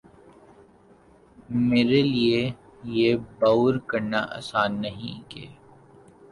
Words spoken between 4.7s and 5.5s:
نہیں کہ